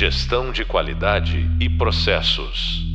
[0.00, 2.86] Gestão de qualidade e processos.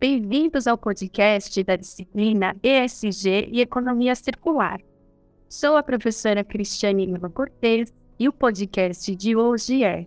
[0.00, 4.80] Bem-vindos ao podcast da disciplina ESG e Economia Circular.
[5.46, 10.06] Sou a professora Cristiane Lima Cortez e o podcast de hoje é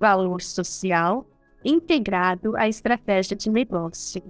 [0.00, 1.24] Valor Social
[1.64, 4.24] integrado à estratégia de negócio.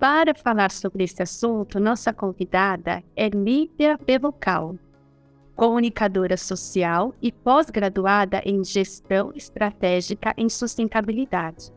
[0.00, 4.76] Para falar sobre esse assunto, nossa convidada é Lívia Bevocal,
[5.56, 11.72] comunicadora social e pós-graduada em gestão estratégica em sustentabilidade.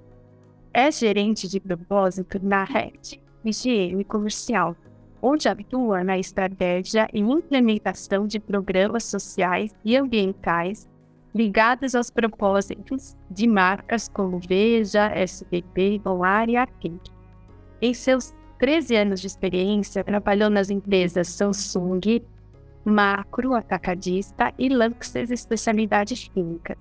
[0.74, 4.76] É gerente de propósito na RED, Higiene Comercial,
[5.22, 10.88] onde atua na estratégia e implementação de programas sociais e ambientais
[11.34, 17.12] ligados aos propósitos de marcas como Veja, SBP, Golar e Arcade.
[17.82, 22.22] Em seus 13 anos de experiência, trabalhou nas empresas Samsung,
[22.88, 26.78] Macro, Atacadista e Lanxess Especialidades Químicas.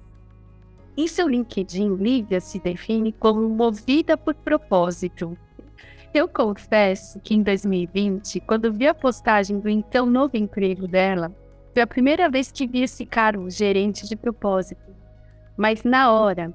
[0.97, 5.37] Em seu LinkedIn, Lívia se define como movida por propósito.
[6.15, 11.35] Eu confesso que em 2020, quando vi a postagem do então novo emprego dela,
[11.75, 14.95] foi a primeira vez que vi esse cargo, gerente de propósito.
[15.57, 16.55] Mas na hora,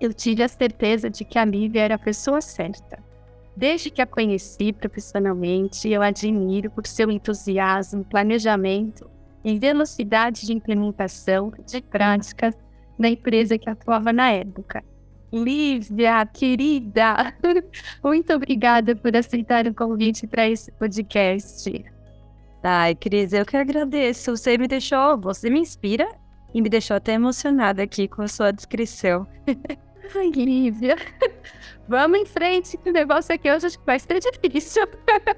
[0.00, 2.98] eu tive a certeza de que a Lívia era a pessoa certa.
[3.56, 9.10] Desde que a conheci profissionalmente, eu admiro por seu entusiasmo, planejamento
[9.44, 12.56] e velocidade de implementação de práticas
[12.98, 14.82] na empresa que atuava na época.
[15.32, 17.34] Lívia, querida,
[18.04, 21.84] muito obrigada por aceitar o convite para esse podcast.
[22.62, 24.36] Ai, Cris, eu que agradeço.
[24.36, 26.08] Você me deixou, você me inspira
[26.54, 29.26] e me deixou até emocionada aqui com a sua descrição.
[30.14, 30.96] Ai, Lívia.
[31.88, 34.86] Vamos em frente, que o negócio aqui hoje acho que vai ser difícil.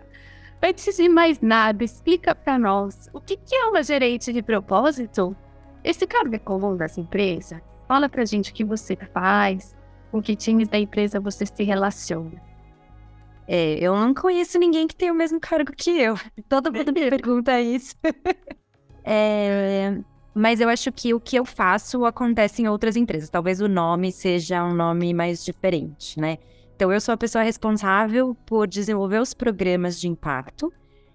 [0.63, 5.37] Antes de mais nada, explica para nós o que é uma gerente de propósito?
[5.83, 7.61] Esse cargo é comum das empresas?
[7.87, 9.77] Fala pra gente o que você faz,
[10.11, 12.41] com que times da empresa você se relaciona.
[13.47, 16.15] É, eu não conheço ninguém que tem o mesmo cargo que eu.
[16.49, 17.95] Todo mundo me pergunta isso.
[19.05, 19.99] é,
[20.35, 23.31] mas eu acho que o que eu faço acontece em outras empresas.
[23.31, 26.39] Talvez o nome seja um nome mais diferente, né?
[26.75, 30.73] Então, eu sou a pessoa responsável por desenvolver os programas de impacto,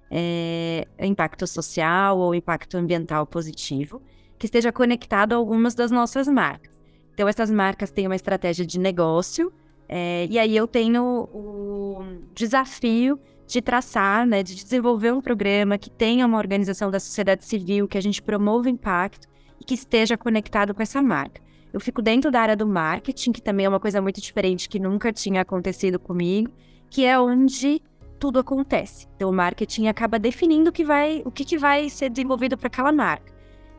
[0.09, 4.01] é, impacto social ou impacto ambiental positivo,
[4.37, 6.79] que esteja conectado a algumas das nossas marcas.
[7.13, 9.51] Então, essas marcas têm uma estratégia de negócio
[9.89, 12.03] é, e aí eu tenho o
[12.33, 17.87] desafio de traçar, né, de desenvolver um programa que tenha uma organização da sociedade civil,
[17.87, 19.27] que a gente promova impacto
[19.59, 21.41] e que esteja conectado com essa marca.
[21.73, 24.79] Eu fico dentro da área do marketing, que também é uma coisa muito diferente que
[24.79, 26.51] nunca tinha acontecido comigo,
[26.91, 27.81] que é onde
[28.19, 29.07] tudo acontece.
[29.15, 32.67] Então, o marketing acaba definindo o que vai, o que, que vai ser desenvolvido para
[32.67, 33.33] aquela marca.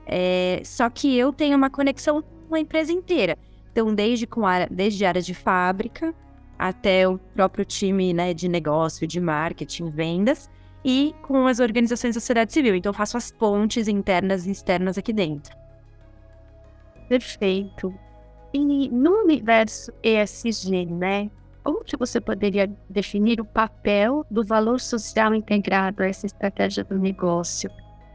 [0.04, 3.38] É, só que eu tenho uma conexão com a empresa inteira.
[3.70, 6.12] Então, desde, com a, desde área de fábrica
[6.60, 10.50] até o próprio time né, de negócio, de marketing, vendas,
[10.84, 12.74] e com as organizações da sociedade civil.
[12.74, 15.56] Então, faço as pontes internas e externas aqui dentro.
[17.08, 17.94] Perfeito.
[18.52, 21.30] E no universo ESG, né?
[21.64, 26.98] Como que você poderia definir o papel do valor social integrado a essa estratégia do
[26.98, 27.70] negócio?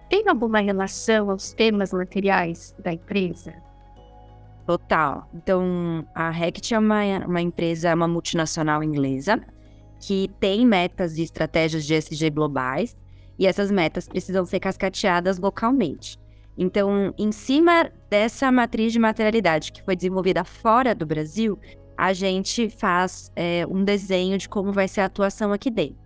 [0.10, 3.54] Tem alguma relação aos temas materiais da empresa?
[4.66, 5.30] Total.
[5.34, 9.40] Então, a Rect é uma, uma empresa, uma multinacional inglesa,
[10.00, 12.98] que tem metas e estratégias de ESG globais,
[13.38, 16.18] e essas metas precisam ser cascateadas localmente.
[16.58, 21.60] Então, em cima dessa matriz de materialidade que foi desenvolvida fora do Brasil,
[21.98, 26.05] a gente faz é, um desenho de como vai ser a atuação aqui dentro.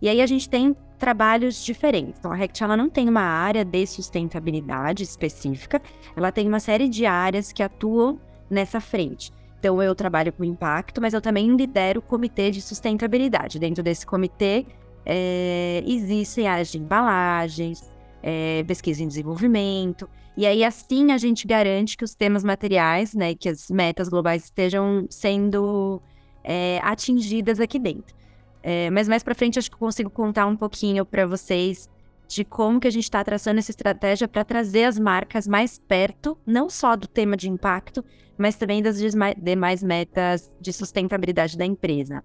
[0.00, 2.18] E aí a gente tem trabalhos diferentes.
[2.18, 5.80] Então, a Rect ela não tem uma área de sustentabilidade específica,
[6.16, 8.20] ela tem uma série de áreas que atuam
[8.50, 9.32] nessa frente.
[9.58, 13.58] Então, eu trabalho com impacto, mas eu também lidero o comitê de sustentabilidade.
[13.58, 14.66] Dentro desse comitê,
[15.04, 17.90] é, existem áreas de embalagens,
[18.22, 23.34] é, pesquisa em desenvolvimento, e aí assim a gente garante que os temas materiais, né,
[23.34, 26.00] que as metas globais estejam sendo
[26.44, 28.17] é, atingidas aqui dentro.
[28.62, 31.88] É, mas mais para frente acho que consigo contar um pouquinho para vocês
[32.26, 36.36] de como que a gente está traçando essa estratégia para trazer as marcas mais perto,
[36.46, 38.04] não só do tema de impacto,
[38.36, 42.22] mas também das demais metas de sustentabilidade da empresa.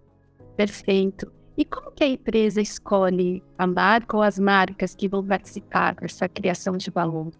[0.57, 1.31] Perfeito.
[1.57, 6.27] E como que a empresa escolhe a marca ou as marcas que vão participar dessa
[6.27, 7.31] criação de valor?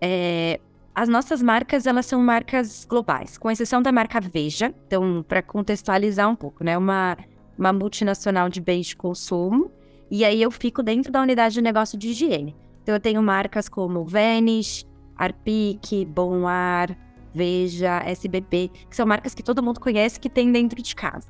[0.00, 0.58] É,
[0.94, 4.74] as nossas marcas, elas são marcas globais, com exceção da marca Veja.
[4.86, 6.76] Então, para contextualizar um pouco, né?
[6.78, 7.16] Uma
[7.58, 9.70] uma multinacional de bens de consumo,
[10.10, 12.54] e aí eu fico dentro da unidade de negócio de higiene.
[12.82, 14.86] Então eu tenho marcas como Vanish,
[15.16, 16.96] Arpic, Bom Ar,
[17.34, 21.28] Veja, SBP, que são marcas que todo mundo conhece que tem dentro de casa.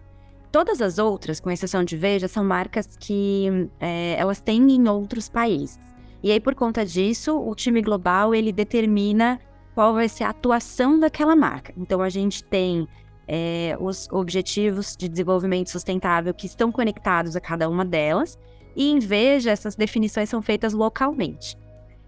[0.52, 5.30] Todas as outras, com exceção de Veja, são marcas que é, elas têm em outros
[5.30, 5.80] países.
[6.22, 9.40] E aí, por conta disso, o time global ele determina
[9.74, 11.72] qual vai ser a atuação daquela marca.
[11.76, 12.86] Então, a gente tem
[13.26, 18.38] é, os objetivos de desenvolvimento sustentável que estão conectados a cada uma delas,
[18.76, 21.56] e em Veja, essas definições são feitas localmente.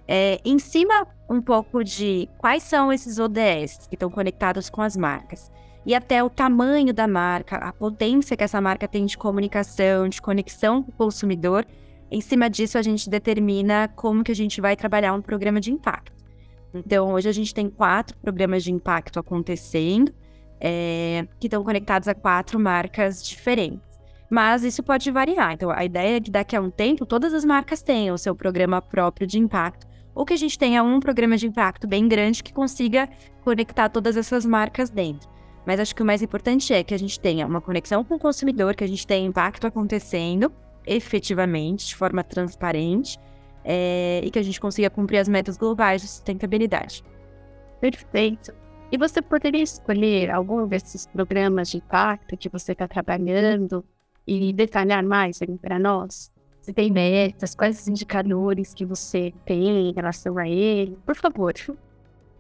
[0.09, 4.97] É, em cima um pouco de quais são esses ODS que estão conectados com as
[4.97, 5.51] marcas
[5.85, 10.21] e até o tamanho da marca, a potência que essa marca tem de comunicação, de
[10.21, 11.65] conexão com o consumidor.
[12.11, 15.73] Em cima disso, a gente determina como que a gente vai trabalhar um programa de
[15.73, 16.13] impacto.
[16.75, 20.13] Então, hoje a gente tem quatro programas de impacto acontecendo,
[20.61, 23.81] é, que estão conectados a quatro marcas diferentes.
[24.31, 25.53] Mas isso pode variar.
[25.53, 28.35] Então, a ideia é que daqui a um tempo todas as marcas tenham o seu
[28.35, 32.43] programa próprio de impacto, ou que a gente tenha um programa de impacto bem grande
[32.43, 33.09] que consiga
[33.45, 35.29] conectar todas essas marcas dentro.
[35.67, 38.19] Mas acho que o mais importante é que a gente tenha uma conexão com o
[38.19, 40.53] consumidor, que a gente tenha impacto acontecendo
[40.87, 43.19] efetivamente, de forma transparente,
[43.65, 47.03] é, e que a gente consiga cumprir as metas globais de sustentabilidade.
[47.81, 48.55] Perfeito.
[48.91, 53.85] E você poderia escolher algum desses programas de impacto que você está trabalhando
[54.25, 56.31] e detalhar mais para nós?
[56.61, 57.55] Você tem metas?
[57.55, 60.97] Quais os indicadores que você tem em relação a ele?
[61.05, 61.53] Por favor.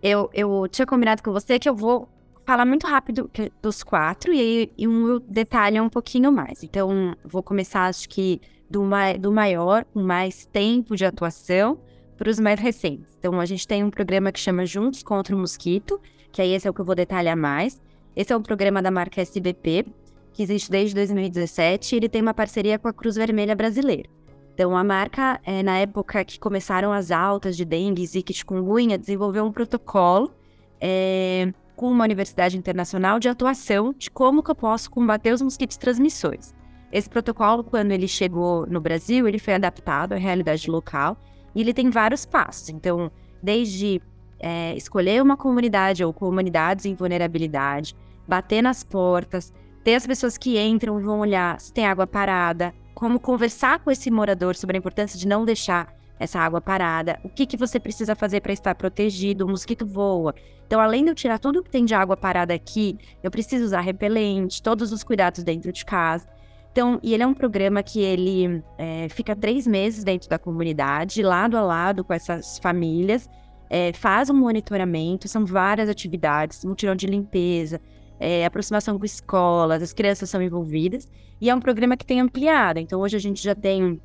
[0.00, 2.08] Eu, eu tinha combinado com você que eu vou
[2.44, 3.28] falar muito rápido
[3.60, 6.62] dos quatro e e um detalhe um pouquinho mais.
[6.62, 8.40] Então, vou começar, acho que,
[8.70, 8.82] do,
[9.18, 11.80] do maior, com mais tempo de atuação,
[12.16, 13.16] para os mais recentes.
[13.18, 16.00] Então, a gente tem um programa que chama Juntos contra o Mosquito,
[16.36, 17.80] que aí esse é o que eu vou detalhar mais.
[18.14, 19.86] Esse é um programa da marca SBP,
[20.34, 24.06] que existe desde 2017, e ele tem uma parceria com a Cruz Vermelha Brasileira.
[24.52, 28.98] Então, a marca, é, na época que começaram as altas de dengue, zika e chikungunya,
[28.98, 30.30] desenvolveu um protocolo
[30.78, 35.78] é, com uma universidade internacional de atuação de como que eu posso combater os mosquitos
[35.78, 36.54] transmissores.
[36.92, 41.16] Esse protocolo, quando ele chegou no Brasil, ele foi adaptado à realidade local
[41.54, 42.68] e ele tem vários passos.
[42.68, 43.10] Então,
[43.42, 44.02] desde
[44.40, 47.96] é, escolher uma comunidade ou comunidades em vulnerabilidade,
[48.26, 49.52] bater nas portas,
[49.84, 53.90] ter as pessoas que entram e vão olhar se tem água parada, como conversar com
[53.90, 57.78] esse morador sobre a importância de não deixar essa água parada, o que, que você
[57.78, 60.34] precisa fazer para estar protegido, o mosquito voa.
[60.66, 63.80] Então, além de eu tirar tudo que tem de água parada aqui, eu preciso usar
[63.80, 66.26] repelente, todos os cuidados dentro de casa.
[66.72, 71.22] Então, e ele é um programa que ele é, fica três meses dentro da comunidade,
[71.22, 73.28] lado a lado com essas famílias,
[73.68, 77.80] é, faz um monitoramento, são várias atividades, mutirão de limpeza,
[78.18, 81.08] é, aproximação com escolas, as crianças são envolvidas,
[81.40, 82.78] e é um programa que tem ampliado.
[82.78, 84.00] Então, hoje a gente já tem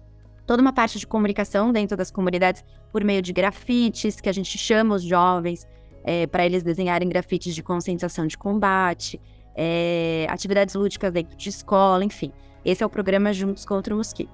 [0.45, 4.57] toda uma parte de comunicação dentro das comunidades por meio de grafites, que a gente
[4.57, 5.65] chama os jovens
[6.03, 9.21] é, para eles desenharem grafites de conscientização de combate,
[9.55, 12.31] é, atividades lúdicas dentro de escola, enfim.
[12.65, 14.31] Esse é o programa Juntos contra o Mosquito.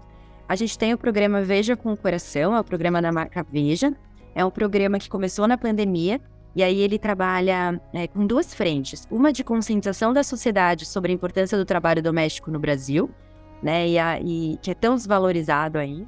[0.47, 3.93] A gente tem o programa Veja com o Coração, é o programa da marca Veja.
[4.37, 6.21] É um programa que começou na pandemia
[6.55, 9.07] e aí ele trabalha é, com duas frentes.
[9.09, 13.09] Uma de conscientização da sociedade sobre a importância do trabalho doméstico no Brasil,
[13.63, 13.89] né?
[13.89, 16.07] E, a, e que é tão desvalorizado ainda.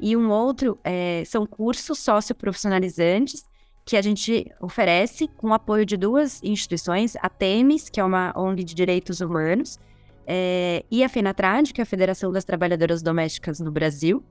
[0.00, 3.44] E um outro é, são cursos socioprofissionalizantes
[3.84, 8.64] que a gente oferece com apoio de duas instituições, a TEMES, que é uma ONG
[8.64, 9.78] de direitos humanos,
[10.26, 14.24] é, e a FENATRAD, que é a Federação das Trabalhadoras Domésticas no Brasil.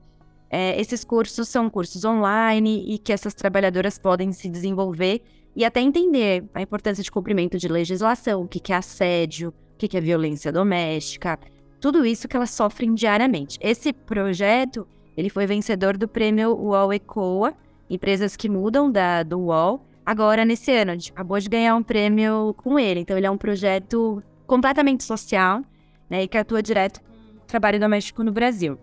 [0.50, 5.22] É, esses cursos são cursos online e que essas trabalhadoras podem se desenvolver
[5.54, 9.96] e até entender a importância de cumprimento de legislação, o que é assédio, o que
[9.96, 11.38] é violência doméstica,
[11.80, 13.58] tudo isso que elas sofrem diariamente.
[13.60, 14.86] Esse projeto,
[15.16, 17.54] ele foi vencedor do prêmio UOL ECOA,
[17.90, 20.90] Empresas que Mudam, da, do UOL, agora nesse ano.
[20.90, 23.00] A gente acabou de ganhar um prêmio com ele.
[23.00, 25.62] Então, ele é um projeto completamente social,
[26.08, 28.78] né, e que atua direto com trabalho doméstico no Brasil.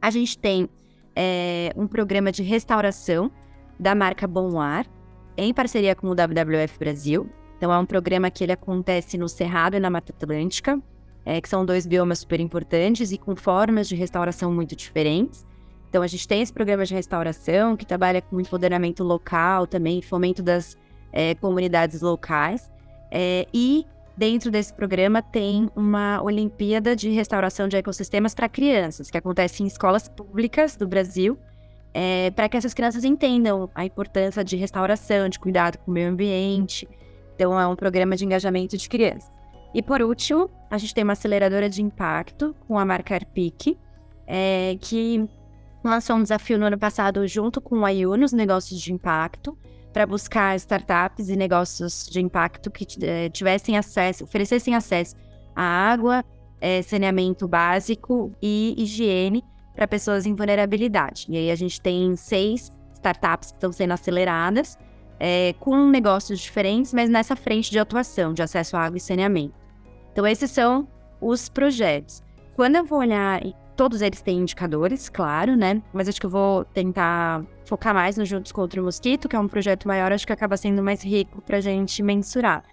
[0.00, 0.68] A gente tem
[1.16, 3.32] é, um programa de restauração
[3.80, 4.52] da marca Bom
[5.36, 7.28] em parceria com o WWF Brasil.
[7.56, 10.78] Então, é um programa que ele acontece no Cerrado e na Mata Atlântica,
[11.24, 15.46] é, que são dois biomas super importantes e com formas de restauração muito diferentes.
[15.88, 20.42] Então, a gente tem esse programa de restauração que trabalha com empoderamento local também, fomento
[20.42, 20.76] das
[21.12, 22.70] é, comunidades locais.
[23.10, 29.18] É, e dentro desse programa tem uma Olimpíada de Restauração de Ecossistemas para crianças, que
[29.18, 31.38] acontece em escolas públicas do Brasil
[31.98, 36.10] é, para que essas crianças entendam a importância de restauração, de cuidado com o meio
[36.10, 36.86] ambiente.
[37.34, 39.32] Então, é um programa de engajamento de crianças.
[39.72, 43.78] E por último, a gente tem uma aceleradora de impacto com a marca Arpic,
[44.26, 45.26] é, que
[45.82, 49.56] lançou um desafio no ano passado junto com a IU nos negócios de impacto.
[49.96, 55.16] Para buscar startups e negócios de impacto que eh, tivessem acesso, oferecessem acesso
[55.54, 56.22] à água,
[56.60, 59.42] eh, saneamento básico e higiene
[59.74, 61.24] para pessoas em vulnerabilidade.
[61.30, 64.76] E aí a gente tem seis startups que estão sendo aceleradas,
[65.18, 69.54] é, com negócios diferentes, mas nessa frente de atuação, de acesso à água e saneamento.
[70.12, 70.86] Então, esses são
[71.22, 72.22] os projetos.
[72.54, 73.40] Quando eu vou olhar,
[73.76, 75.82] todos eles têm indicadores, claro, né?
[75.92, 79.38] Mas acho que eu vou tentar focar mais no Juntos contra o Mosquito, que é
[79.38, 82.64] um projeto maior, acho que acaba sendo mais rico para a gente mensurar.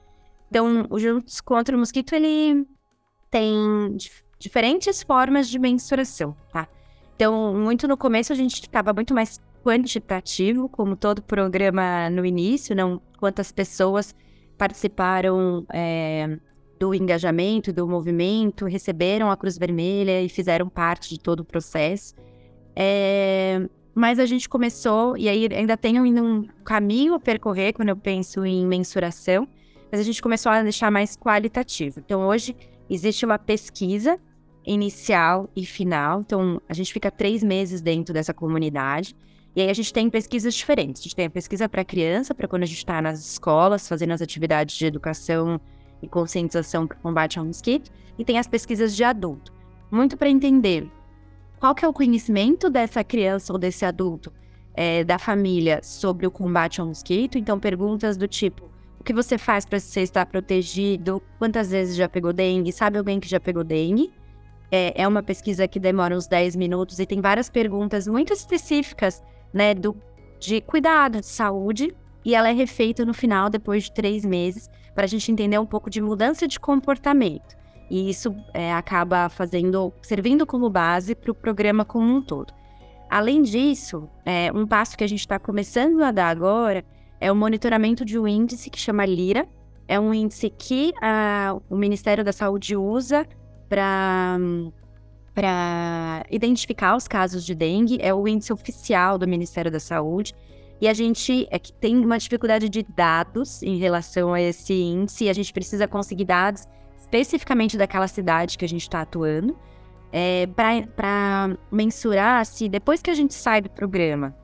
[0.50, 2.66] Então, o Juntos contra o Mosquito, ele
[3.30, 6.68] tem dif diferentes formas de mensuração, tá?
[7.16, 12.76] Então, muito no começo a gente estava muito mais quantitativo, como todo programa no início,
[12.76, 14.14] não quantas pessoas
[14.58, 16.38] participaram é,
[16.80, 22.16] do engajamento, do movimento, receberam a Cruz Vermelha e fizeram parte de todo o processo.
[22.76, 27.96] É, mas a gente começou, e aí ainda tem um caminho a percorrer quando eu
[27.96, 29.48] penso em mensuração,
[29.92, 32.00] mas a gente começou a deixar mais qualitativo.
[32.00, 32.56] Então, hoje
[32.90, 34.20] existe uma pesquisa
[34.66, 36.22] inicial e final.
[36.22, 39.16] Então, a gente fica três meses dentro dessa comunidade.
[39.56, 41.02] E aí a gente tem pesquisas diferentes.
[41.02, 44.12] A gente tem a pesquisa para criança, para quando a gente está nas escolas, fazendo
[44.12, 45.62] as atividades de educação
[46.04, 47.92] e conscientização para combate ao mosquito.
[48.18, 49.52] E tem as pesquisas de adulto.
[49.90, 50.90] Muito para entender
[51.60, 54.32] qual que é o conhecimento dessa criança ou desse adulto,
[54.74, 57.38] é, da família, sobre o combate ao mosquito.
[57.38, 58.70] Então, perguntas do tipo,
[59.00, 61.22] o que você faz para você estar protegido?
[61.40, 62.72] Quantas vezes já pegou dengue?
[62.72, 64.14] Sabe alguém que já pegou dengue?
[64.72, 69.22] É, é uma pesquisa que demora uns 10 minutos e tem várias perguntas muito específicas
[69.54, 69.96] né, do,
[70.40, 71.96] de cuidado, de saúde,
[72.26, 75.66] e ela é refeita no final, depois de três meses, para a gente entender um
[75.66, 77.56] pouco de mudança de comportamento.
[77.90, 82.54] E isso é, acaba fazendo, servindo como base para o programa como um todo.
[83.10, 86.84] Além disso, é, um passo que a gente está começando a dar agora
[87.20, 89.48] é o monitoramento de um índice que chama LIRA.
[89.88, 93.28] É um índice que a, o Ministério da Saúde usa
[93.70, 94.38] para
[95.34, 100.34] para identificar os casos de dengue, é o índice oficial do Ministério da Saúde.
[100.82, 105.30] E a gente é tem uma dificuldade de dados em relação a esse índice, e
[105.30, 106.68] a gente precisa conseguir dados
[107.00, 109.58] especificamente daquela cidade que a gente está atuando,
[110.12, 114.36] é, para mensurar se depois que a gente sai do programa,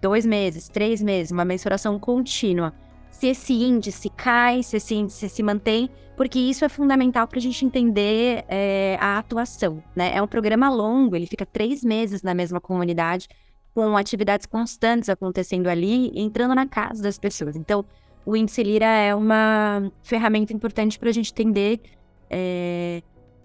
[0.00, 2.72] dois meses, três meses, uma mensuração contínua,
[3.10, 7.42] se esse índice cai, se esse índice se mantém, porque isso é fundamental para a
[7.42, 9.82] gente entender é, a atuação.
[9.94, 10.12] Né?
[10.14, 13.28] É um programa longo, ele fica três meses na mesma comunidade,
[13.74, 17.56] com atividades constantes acontecendo ali, entrando na casa das pessoas.
[17.56, 17.84] Então,
[18.24, 21.80] o índice Lira é uma ferramenta importante para a gente entender
[22.28, 23.02] é,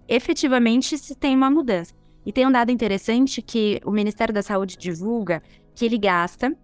[0.08, 1.94] efetivamente se tem uma mudança.
[2.26, 5.42] E tem um dado interessante que o Ministério da Saúde divulga
[5.74, 6.56] que ele gasta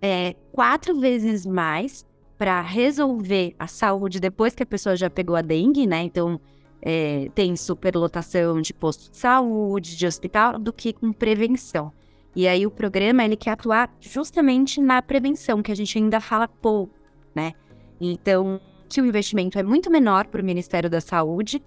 [0.00, 2.04] é, quatro vezes mais
[2.38, 6.02] para resolver a saúde depois que a pessoa já pegou a dengue, né?
[6.02, 6.40] Então,
[6.82, 11.92] é, tem superlotação de posto de saúde, de hospital, do que com prevenção.
[12.36, 16.46] E aí o programa ele quer atuar justamente na prevenção, que a gente ainda fala
[16.46, 16.92] pouco,
[17.34, 17.54] né?
[17.98, 21.64] Então, que o investimento é muito menor para o Ministério da Saúde,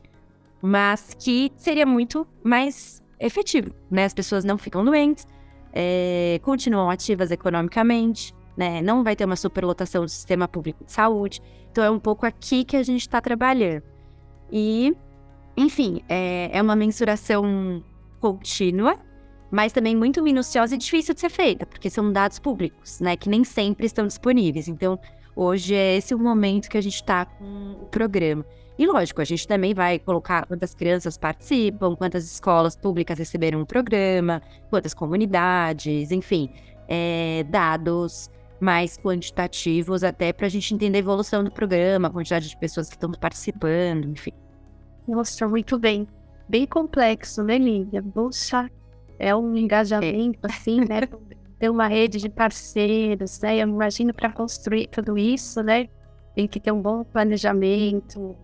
[0.62, 4.06] mas que seria muito mais efetivo, né?
[4.06, 5.26] As pessoas não ficam doentes,
[5.74, 8.80] é, continuam ativas economicamente, né?
[8.80, 11.42] Não vai ter uma superlotação do sistema público de saúde.
[11.72, 13.82] Então é um pouco aqui que a gente está trabalhando.
[14.52, 14.96] E,
[15.58, 17.84] enfim, é, é uma mensuração
[18.20, 19.00] contínua,
[19.52, 23.16] mas também muito minuciosa e difícil de ser feita, porque são dados públicos, né?
[23.16, 24.68] Que nem sempre estão disponíveis.
[24.68, 25.00] Então,
[25.36, 28.46] hoje é esse o momento que a gente está com o programa.
[28.78, 33.66] E lógico, a gente também vai colocar quantas crianças participam, quantas escolas públicas receberam o
[33.66, 36.50] programa, quantas comunidades, enfim,
[36.88, 42.48] é, dados mais quantitativos, até para a gente entender a evolução do programa, a quantidade
[42.48, 44.32] de pessoas que estão participando, enfim.
[45.08, 46.08] Nossa, muito bem.
[46.48, 48.02] Bem complexo, né, Lívia?
[48.02, 48.70] Poxa,
[49.20, 50.52] é um engajamento, é.
[50.52, 51.02] assim, né?
[51.60, 53.58] ter uma rede de parceiros, né?
[53.58, 55.90] Eu imagino para construir tudo isso, né?
[56.34, 58.36] Tem que ter um bom planejamento,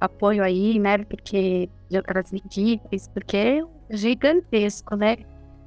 [0.00, 0.98] apoio aí, né?
[0.98, 5.18] Porque de outras equipes, porque é gigantesco, né?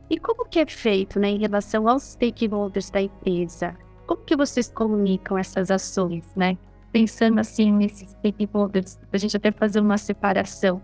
[0.09, 3.75] E como que é feito, né, em relação aos stakeholders da empresa?
[4.05, 6.57] Como que vocês comunicam essas ações, né?
[6.91, 10.81] Pensando assim nesses stakeholders, a gente até fazer uma separação,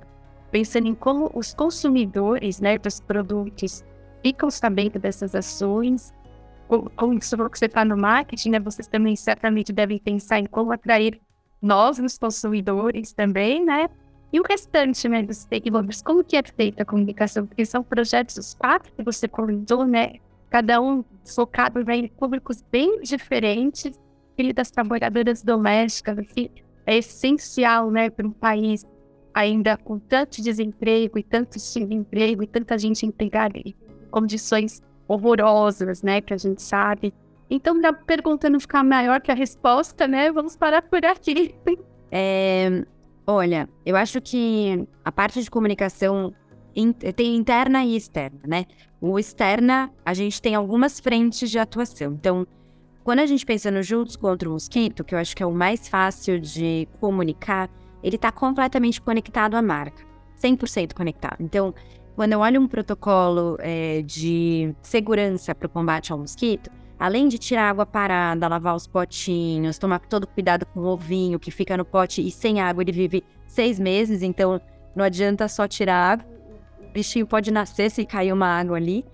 [0.51, 3.83] pensando em como os consumidores, né, dos produtos
[4.23, 6.13] ficam sabendo dessas ações.
[6.95, 8.59] Como você que está no marketing, né?
[8.59, 11.19] Vocês também certamente devem pensar em como atrair
[11.61, 13.89] novos consumidores também, né?
[14.31, 17.45] E o restante, né, dos stakeholders, como que é feita a comunicação?
[17.45, 20.13] Porque são projetos, os quatro que você comentou, né?
[20.49, 23.99] Cada um focado em públicos bem diferentes.
[24.41, 26.49] auxílio das trabalhadoras domésticas, assim,
[26.85, 28.85] é essencial, né, para um país
[29.33, 33.73] ainda com tanto desemprego e tanto subemprego e tanta gente empregada em
[34.09, 37.13] condições horrorosas, né, que a gente sabe.
[37.49, 41.55] Então, para pergunta não ficar maior que a resposta, né, vamos parar por aqui.
[42.13, 42.83] É,
[43.25, 46.35] olha, eu acho que a parte de comunicação
[47.15, 48.65] tem interna e externa, né?
[48.99, 52.11] O externa, a gente tem algumas frentes de atuação.
[52.11, 52.45] Então,
[53.03, 55.53] quando a gente pensa no Juntos contra o Mosquito, que eu acho que é o
[55.53, 57.69] mais fácil de comunicar,
[58.03, 60.03] ele está completamente conectado à marca,
[60.41, 61.37] 100% conectado.
[61.39, 61.73] Então,
[62.15, 67.37] quando eu olho um protocolo é, de segurança para o combate ao mosquito, além de
[67.37, 71.83] tirar água parada, lavar os potinhos, tomar todo cuidado com o ovinho que fica no
[71.83, 74.61] pote e sem água ele vive seis meses, então
[74.95, 76.25] não adianta só tirar água,
[76.79, 79.05] o bichinho pode nascer se cair uma água ali.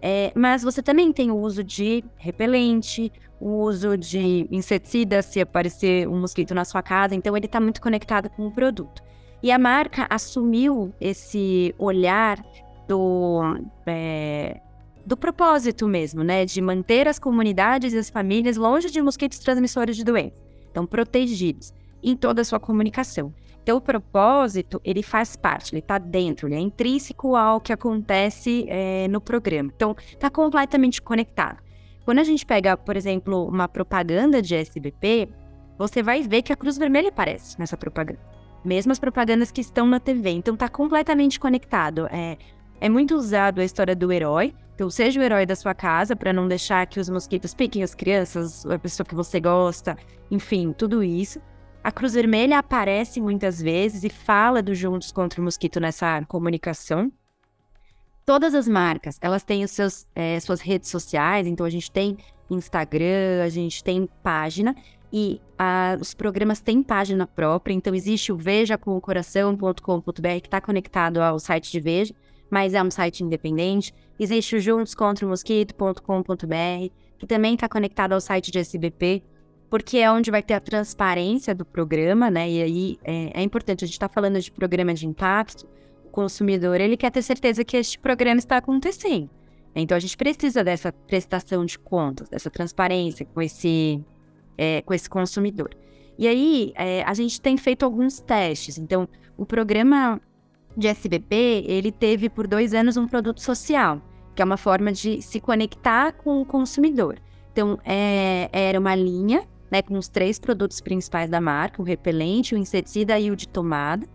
[0.00, 6.08] É, mas você também tem o uso de repelente, o uso de inseticida se aparecer
[6.08, 9.02] um mosquito na sua casa, então ele está muito conectado com o produto.
[9.42, 12.42] E a marca assumiu esse olhar
[12.88, 13.40] do,
[13.86, 14.60] é,
[15.04, 16.44] do propósito mesmo, né?
[16.44, 20.42] De manter as comunidades e as famílias longe de mosquitos transmissores de doenças.
[20.70, 21.72] Então, protegidos
[22.02, 23.32] em toda a sua comunicação.
[23.66, 28.64] Então, o propósito, ele faz parte, ele está dentro, ele é intrínseco ao que acontece
[28.68, 29.72] é, no programa.
[29.74, 31.58] Então, está completamente conectado.
[32.04, 35.28] Quando a gente pega, por exemplo, uma propaganda de SBP,
[35.76, 38.20] você vai ver que a Cruz Vermelha aparece nessa propaganda.
[38.64, 40.30] Mesmo as propagandas que estão na TV.
[40.30, 42.06] Então, está completamente conectado.
[42.12, 42.38] É,
[42.80, 44.54] é muito usado a história do herói.
[44.76, 47.96] Então, seja o herói da sua casa, para não deixar que os mosquitos piquem as
[47.96, 49.98] crianças, a pessoa que você gosta,
[50.30, 51.40] enfim, tudo isso.
[51.86, 57.12] A Cruz Vermelha aparece muitas vezes e fala do Juntos contra o Mosquito nessa comunicação.
[58.24, 62.16] Todas as marcas, elas têm os seus, é, suas redes sociais, então a gente tem
[62.50, 64.74] Instagram, a gente tem página,
[65.12, 71.38] e a, os programas têm página própria, então existe o vejacomcoração.com.br que está conectado ao
[71.38, 72.12] site de Veja,
[72.50, 73.94] mas é um site independente.
[74.18, 79.22] Existe o juntoscontromosquito.com.br, que também está conectado ao site de SBP,
[79.76, 82.50] porque é onde vai ter a transparência do programa, né?
[82.50, 85.68] E aí é, é importante, a gente está falando de programa de impacto,
[86.02, 89.28] o consumidor ele quer ter certeza que este programa está acontecendo.
[89.74, 94.02] Então a gente precisa dessa prestação de contas, dessa transparência com esse,
[94.56, 95.68] é, com esse consumidor.
[96.18, 98.78] E aí é, a gente tem feito alguns testes.
[98.78, 100.18] Então o programa
[100.74, 104.00] de SBP ele teve por dois anos um produto social,
[104.34, 107.18] que é uma forma de se conectar com o consumidor.
[107.52, 112.54] Então é, era uma linha né, com os três produtos principais da marca, o repelente,
[112.54, 114.06] o inseticida e o de tomada.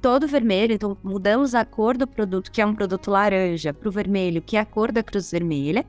[0.00, 3.92] Todo vermelho, então mudamos a cor do produto, que é um produto laranja, para o
[3.92, 5.86] vermelho, que é a cor da Cruz Vermelha.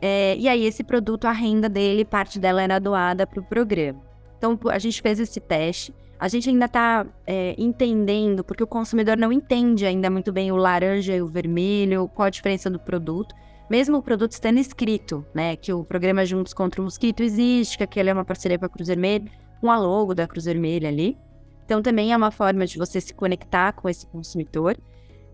[0.00, 4.00] É, e aí, esse produto, a renda dele, parte dela era doada para o programa.
[4.36, 5.92] Então, a gente fez esse teste.
[6.20, 10.56] A gente ainda está é, entendendo, porque o consumidor não entende ainda muito bem o
[10.56, 13.34] laranja e o vermelho, qual a diferença do produto
[13.68, 17.84] mesmo o produto estando escrito, né, que o programa Juntos contra o Mosquito existe, que
[17.84, 21.16] aquele é uma parceria com a Cruz Vermelha, com a logo da Cruz Vermelha ali.
[21.64, 24.76] Então também é uma forma de você se conectar com esse consumidor.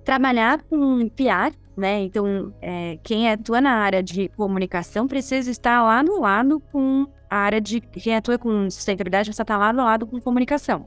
[0.04, 2.02] Trabalhar com PR, né?
[2.02, 7.36] Então, é, quem atua na área de comunicação precisa estar lado a lado com a
[7.36, 7.80] área de.
[7.80, 10.86] Quem atua com sustentabilidade precisa estar lado a lado com comunicação.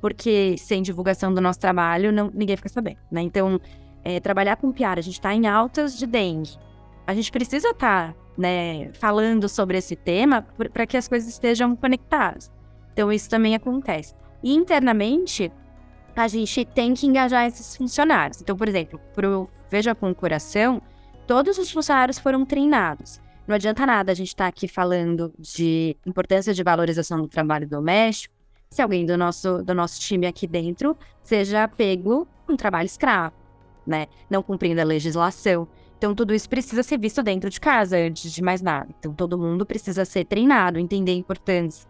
[0.00, 3.20] Porque sem divulgação do nosso trabalho, não, ninguém fica sabendo, né?
[3.20, 3.60] Então,
[4.02, 6.56] é, trabalhar com PR, a gente está em altas de dengue
[7.08, 10.42] a gente precisa estar tá, né, falando sobre esse tema
[10.74, 12.52] para que as coisas estejam conectadas.
[12.92, 14.14] Então, isso também acontece.
[14.42, 15.50] E internamente,
[16.14, 18.42] a gente tem que engajar esses funcionários.
[18.42, 20.82] Então, por exemplo, para o Veja com o Coração,
[21.26, 23.18] todos os funcionários foram treinados.
[23.46, 27.66] Não adianta nada a gente estar tá aqui falando de importância de valorização do trabalho
[27.66, 28.34] doméstico
[28.68, 33.34] se alguém do nosso, do nosso time aqui dentro seja pego com trabalho escravo,
[33.86, 34.08] né?
[34.28, 35.66] Não cumprindo a legislação.
[35.98, 38.88] Então, tudo isso precisa ser visto dentro de casa, antes de mais nada.
[39.00, 41.88] Então, todo mundo precisa ser treinado, entender a importância.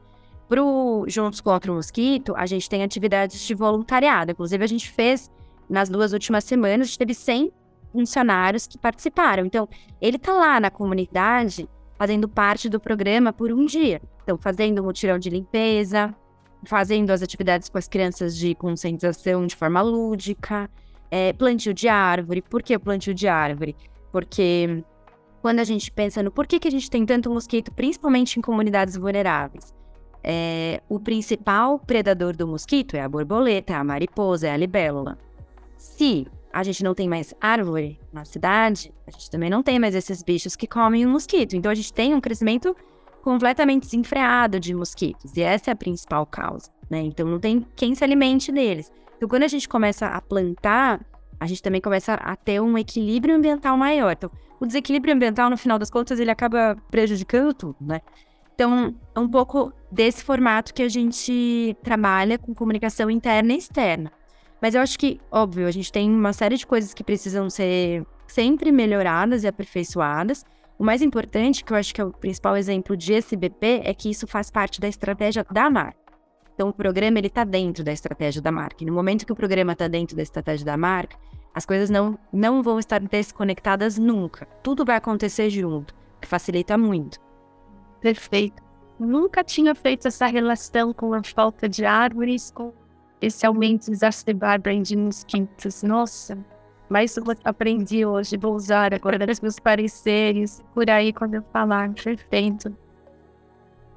[0.51, 4.33] O Juntos contra o Mosquito, a gente tem atividades de voluntariado.
[4.33, 5.31] Inclusive, a gente fez,
[5.69, 7.53] nas duas últimas semanas, a gente teve 100
[7.93, 9.45] funcionários que participaram.
[9.45, 9.69] Então,
[10.01, 11.69] ele está lá na comunidade,
[11.99, 14.01] fazendo parte do programa por um dia.
[14.23, 16.15] Então, fazendo um mutirão de limpeza,
[16.65, 20.71] fazendo as atividades com as crianças de conscientização de forma lúdica,
[21.11, 22.41] é, plantio de árvore.
[22.41, 23.77] Por que plantio de árvore?
[24.11, 24.85] Porque
[25.41, 28.97] quando a gente pensa no porquê que a gente tem tanto mosquito, principalmente em comunidades
[28.97, 29.75] vulneráveis,
[30.23, 35.17] é, o principal predador do mosquito é a borboleta, é a mariposa, é a libélula.
[35.77, 39.95] Se a gente não tem mais árvore na cidade, a gente também não tem mais
[39.95, 41.55] esses bichos que comem o mosquito.
[41.55, 42.75] Então a gente tem um crescimento
[43.23, 45.37] completamente desenfreado de mosquitos.
[45.37, 47.01] E essa é a principal causa, né?
[47.01, 48.91] Então não tem quem se alimente deles.
[49.17, 51.01] Então quando a gente começa a plantar,
[51.41, 54.13] a gente também começa a ter um equilíbrio ambiental maior.
[54.13, 58.01] Então, o desequilíbrio ambiental, no final das contas, ele acaba prejudicando tudo, né?
[58.55, 64.11] Então, é um pouco desse formato que a gente trabalha com comunicação interna e externa.
[64.61, 68.05] Mas eu acho que, óbvio, a gente tem uma série de coisas que precisam ser
[68.27, 70.45] sempre melhoradas e aperfeiçoadas.
[70.77, 74.11] O mais importante, que eu acho que é o principal exemplo de SBP, é que
[74.11, 76.08] isso faz parte da estratégia da marca.
[76.59, 78.83] Então, o programa ele está dentro da estratégia da marca.
[78.83, 81.17] E no momento que o programa está dentro da estratégia da marca,
[81.55, 84.45] as coisas não, não vão estar desconectadas nunca.
[84.61, 87.21] Tudo vai acontecer junto, que facilita muito.
[88.01, 88.61] Perfeito.
[88.99, 92.73] Nunca tinha feito essa relação com a falta de árvores, com
[93.21, 95.85] esse aumento exacerbado de mosquitos.
[95.85, 96.37] Nossa,
[96.89, 101.95] mas eu aprendi hoje, vou usar agora nos meus pareceres, por aí quando eu falar.
[101.95, 102.77] Perfeito.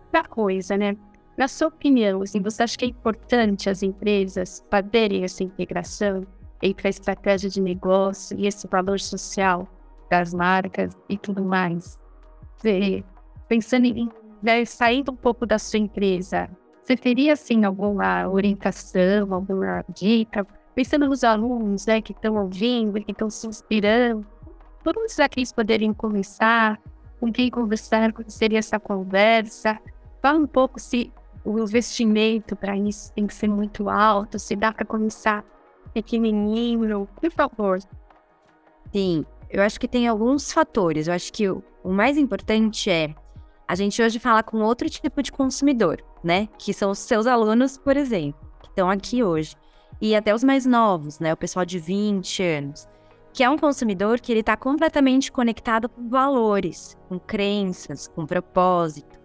[0.06, 0.96] Outra coisa, né?
[1.42, 6.24] Na sua opinião, assim, você acha que é importante as empresas fazerem essa integração
[6.62, 9.68] entre a estratégia de negócio e esse valor social
[10.08, 11.98] das marcas e tudo mais?
[12.58, 13.04] Você,
[13.48, 14.08] pensando em
[14.40, 16.48] né, saindo um pouco da sua empresa,
[16.84, 20.46] você teria assim alguma orientação, alguma dica?
[20.76, 24.24] Pensando nos alunos né, que estão ouvindo, que estão se inspirando,
[24.84, 26.80] por onde será que eles poderiam começar?
[27.20, 28.14] Com quem conversar?
[28.14, 29.80] Como seria essa conversa?
[30.22, 31.12] Fala um pouco se
[31.44, 35.44] o investimento para isso tem que ser muito alto, se dá para começar
[35.94, 37.80] pequenininho, por favor.
[38.92, 41.08] Sim, eu acho que tem alguns fatores.
[41.08, 43.14] Eu acho que o, o mais importante é
[43.68, 46.50] a gente hoje fala com outro tipo de consumidor, né?
[46.58, 49.56] Que são os seus alunos, por exemplo, que estão aqui hoje.
[50.02, 51.32] E até os mais novos, né?
[51.32, 52.86] O pessoal de 20 anos.
[53.34, 59.21] Que é um consumidor que ele está completamente conectado com valores, com crenças, com propósito.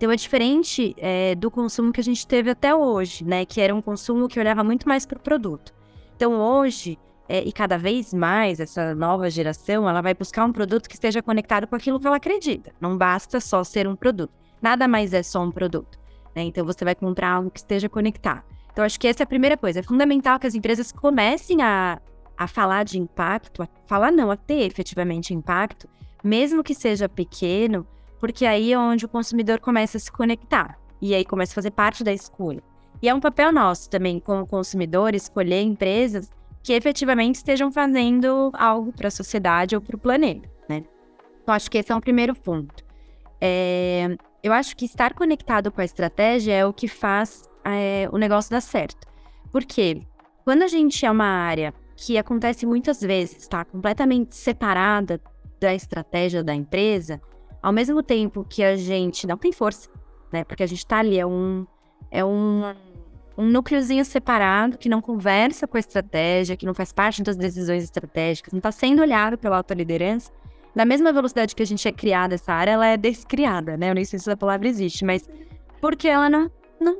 [0.00, 3.44] Então é diferente é, do consumo que a gente teve até hoje, né?
[3.44, 5.74] Que era um consumo que olhava muito mais para o produto.
[6.16, 10.88] Então hoje, é, e cada vez mais, essa nova geração, ela vai buscar um produto
[10.88, 12.72] que esteja conectado com aquilo que ela acredita.
[12.80, 14.32] Não basta só ser um produto.
[14.62, 15.98] Nada mais é só um produto.
[16.34, 16.44] Né?
[16.44, 18.42] Então você vai comprar algo que esteja conectado.
[18.72, 19.80] Então acho que essa é a primeira coisa.
[19.80, 22.00] É fundamental que as empresas comecem a,
[22.38, 25.86] a falar de impacto, a falar não, a ter efetivamente impacto,
[26.24, 27.86] mesmo que seja pequeno,
[28.20, 30.78] porque aí é onde o consumidor começa a se conectar.
[31.00, 32.62] E aí começa a fazer parte da escolha.
[33.02, 36.30] E é um papel nosso também, como consumidor, escolher empresas
[36.62, 40.84] que efetivamente estejam fazendo algo para a sociedade ou para o planeta, né?
[41.42, 42.84] Então, acho que esse é um primeiro ponto.
[43.40, 48.18] É, eu acho que estar conectado com a estratégia é o que faz é, o
[48.18, 49.08] negócio dar certo.
[49.50, 50.02] Porque
[50.44, 55.18] quando a gente é uma área que acontece muitas vezes, está completamente separada
[55.58, 57.20] da estratégia da empresa,
[57.62, 59.88] ao mesmo tempo que a gente não tem força,
[60.32, 60.44] né?
[60.44, 61.66] Porque a gente está ali, é um,
[62.10, 62.74] é um
[63.40, 67.82] um núcleozinho separado que não conversa com a estratégia, que não faz parte das decisões
[67.82, 70.30] estratégicas, não está sendo olhado pela alta liderança.
[70.74, 73.90] Na mesma velocidade que a gente é criada essa área, ela é descriada, né?
[73.90, 75.26] Eu nem sei se essa palavra existe, mas
[75.80, 76.98] porque ela não, não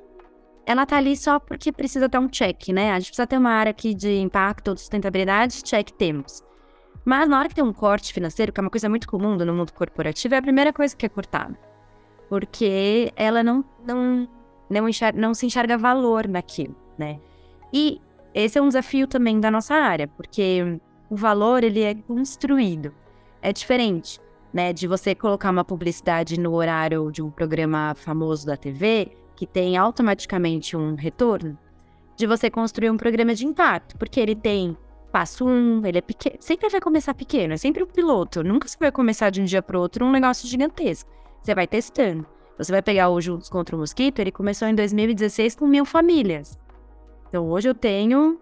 [0.64, 2.92] ela tá ali só porque precisa ter um check, né?
[2.92, 6.42] A gente precisa ter uma área aqui de impacto ou de sustentabilidade, check temos.
[7.04, 9.54] Mas na hora que tem um corte financeiro, que é uma coisa muito comum no
[9.54, 11.58] mundo corporativo, é a primeira coisa que é cortada.
[12.28, 14.28] Porque ela não, não
[14.70, 17.18] não, enxerga, não se enxerga valor naquilo, né?
[17.72, 18.00] E
[18.32, 22.94] esse é um desafio também da nossa área, porque o valor ele é construído.
[23.42, 24.20] É diferente,
[24.52, 29.46] né, de você colocar uma publicidade no horário de um programa famoso da TV que
[29.46, 31.58] tem automaticamente um retorno,
[32.14, 34.76] de você construir um programa de impacto, porque ele tem
[35.10, 38.76] passo um, ele é pequeno, sempre vai começar pequeno, é sempre um piloto, nunca você
[38.78, 41.10] vai começar de um dia para o outro um negócio gigantesco.
[41.42, 42.26] Você vai testando.
[42.58, 46.58] Você vai pegar o Juntos contra o Mosquito, ele começou em 2016 com mil famílias.
[47.28, 48.38] Então hoje eu tenho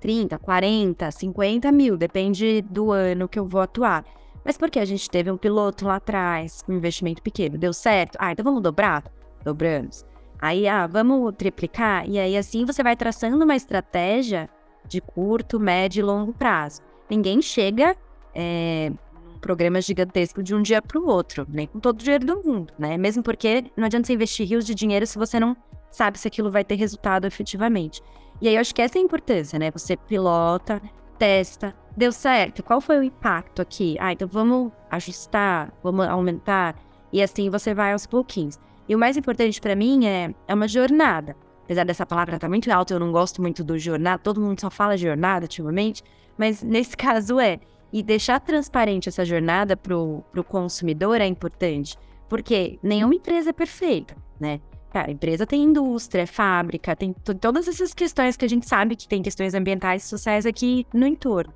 [0.00, 4.04] 30, 40, 50 mil, depende do ano que eu vou atuar.
[4.44, 8.16] Mas porque a gente teve um piloto lá atrás, um investimento pequeno, deu certo?
[8.18, 9.04] Ah, então vamos dobrar?
[9.44, 10.04] Dobramos.
[10.40, 12.08] Aí, ah, vamos triplicar?
[12.08, 14.48] E aí, assim, você vai traçando uma estratégia
[14.90, 16.82] de curto, médio e longo prazo.
[17.08, 17.96] Ninguém chega
[18.34, 18.92] é,
[19.40, 22.72] programa gigantesco de um dia para o outro, nem com todo o dinheiro do mundo,
[22.78, 22.98] né?
[22.98, 25.56] Mesmo porque não adianta você investir rios de dinheiro se você não
[25.90, 28.02] sabe se aquilo vai ter resultado efetivamente.
[28.40, 29.70] E aí eu acho que essa é a importância, né?
[29.70, 30.82] Você pilota,
[31.18, 33.96] testa, deu certo, qual foi o impacto aqui?
[34.00, 36.76] Ah, então vamos ajustar, vamos aumentar,
[37.12, 38.58] e assim você vai aos pouquinhos.
[38.88, 41.36] E o mais importante para mim é, é uma jornada.
[41.70, 44.60] Apesar dessa palavra estar tá muito alta, eu não gosto muito do jornada, todo mundo
[44.60, 46.02] só fala jornada ultimamente,
[46.36, 47.60] mas nesse caso é,
[47.92, 51.96] e deixar transparente essa jornada para o consumidor é importante.
[52.28, 54.60] Porque nenhuma empresa é perfeita, né?
[54.92, 59.22] Cara, empresa tem indústria, fábrica, tem todas essas questões que a gente sabe que tem
[59.22, 61.54] questões ambientais e sociais aqui no entorno.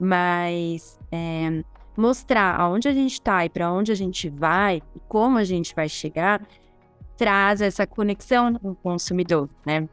[0.00, 1.62] Mas é,
[1.96, 5.76] mostrar aonde a gente está e para onde a gente vai e como a gente
[5.76, 6.42] vai chegar
[7.16, 9.88] traz essa conexão com o consumidor, né?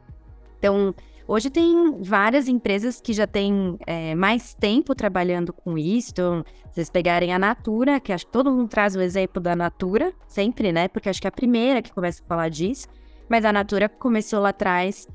[0.58, 0.94] Então,
[1.26, 6.10] hoje tem várias empresas que já têm é, mais tempo trabalhando com isso.
[6.12, 10.12] Então, vocês pegarem a Natura, que acho que todo mundo traz o exemplo da Natura,
[10.26, 10.88] sempre, né?
[10.88, 12.86] Porque acho que é a primeira que começa a falar disso.
[13.28, 15.08] Mas a Natura começou lá atrás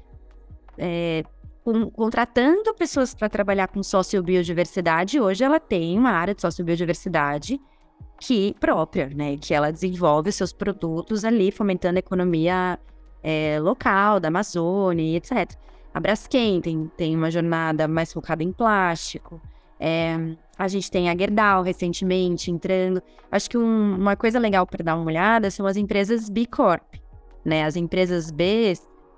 [0.77, 1.23] é,
[1.63, 5.19] com, contratando pessoas para trabalhar com sociobiodiversidade.
[5.19, 7.59] Hoje ela tem uma área de sociobiodiversidade
[8.19, 9.37] que própria, né?
[9.37, 12.79] Que ela desenvolve seus produtos ali, fomentando a economia
[13.23, 15.55] é, local, da Amazônia, etc.
[15.93, 19.41] A Braskem tem, tem uma jornada mais focada em plástico.
[19.79, 20.15] É,
[20.57, 23.01] a gente tem a Gerdau recentemente entrando.
[23.31, 26.95] Acho que um, uma coisa legal para dar uma olhada são as empresas B Corp.
[27.45, 27.63] Né?
[27.63, 28.73] As empresas B,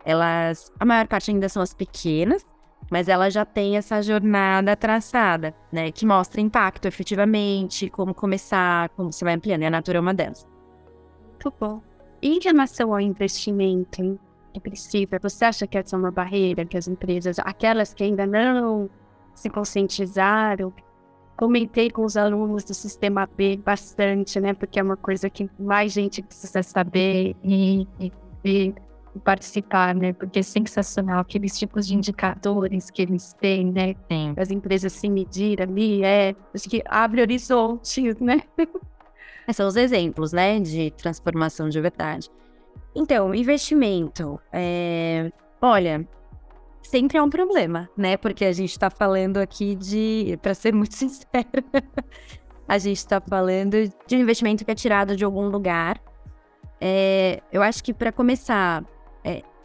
[0.05, 2.45] elas, a maior parte ainda são as pequenas,
[2.89, 5.91] mas ela já tem essa jornada traçada, né?
[5.91, 9.61] Que mostra impacto efetivamente, como começar, como você vai ampliando.
[9.61, 10.47] E a Natura é uma delas.
[11.31, 11.81] Muito bom.
[12.21, 14.19] Em relação ao investimento
[14.59, 18.89] princípio, você acha que essa é uma barreira que as empresas, aquelas que ainda não
[19.33, 20.73] se conscientizaram,
[21.37, 24.53] comentei com os alunos do Sistema B bastante, né?
[24.53, 28.11] Porque é uma coisa que mais gente precisa saber e, e,
[28.43, 28.75] e
[29.23, 30.13] participar, né?
[30.13, 33.95] Porque é sensacional aqueles tipos de indicadores que eles têm, né?
[34.11, 34.33] Sim.
[34.37, 38.41] As empresas se medir ali, é, acho que abre horizontes, né?
[39.53, 42.29] São os exemplos, né, de transformação de verdade.
[42.95, 45.31] Então, investimento, é...
[45.59, 46.07] olha,
[46.83, 48.17] sempre é um problema, né?
[48.17, 51.63] Porque a gente está falando aqui de, para ser muito sincero,
[52.67, 56.01] a gente está falando de um investimento que é tirado de algum lugar.
[56.81, 58.83] É, eu acho que para começar,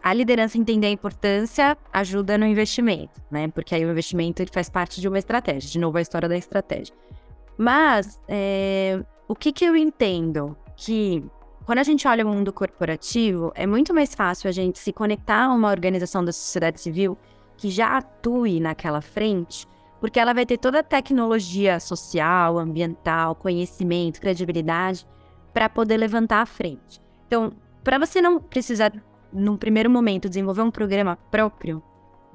[0.04, 3.48] a liderança entender a importância ajuda no investimento, né?
[3.48, 5.70] Porque aí o investimento ele faz parte de uma estratégia.
[5.70, 6.94] De novo, a história da estratégia.
[7.56, 10.54] Mas é, o que, que eu entendo?
[10.76, 11.24] Que
[11.64, 15.44] quando a gente olha o mundo corporativo, é muito mais fácil a gente se conectar
[15.46, 17.16] a uma organização da sociedade civil
[17.56, 19.66] que já atue naquela frente,
[20.02, 25.06] porque ela vai ter toda a tecnologia social, ambiental, conhecimento, credibilidade
[25.54, 27.00] para poder levantar a frente.
[27.26, 28.92] Então, para você não precisar
[29.34, 31.82] num primeiro momento, desenvolver um programa próprio,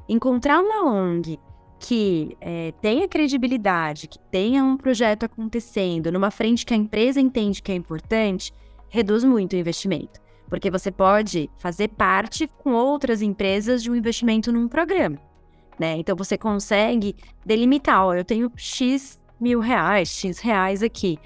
[0.08, 1.40] encontrar uma ONG
[1.80, 7.62] que é, tenha credibilidade, que tenha um projeto acontecendo numa frente que a empresa entende
[7.62, 8.54] que é importante,
[8.90, 10.20] reduz muito o investimento.
[10.50, 15.18] Porque você pode fazer parte com outras empresas de um investimento num programa.
[15.80, 15.96] Né?
[15.98, 21.18] Então você consegue delimitar, ó, eu tenho X mil reais, X reais aqui